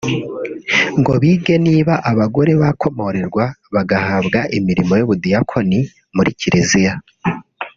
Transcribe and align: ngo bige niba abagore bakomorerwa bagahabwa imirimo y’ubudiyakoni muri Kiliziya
ngo 0.99 1.13
bige 1.21 1.55
niba 1.65 1.93
abagore 2.11 2.51
bakomorerwa 2.61 3.43
bagahabwa 3.73 4.39
imirimo 4.57 4.93
y’ubudiyakoni 4.99 5.79
muri 6.15 6.29
Kiliziya 6.39 6.93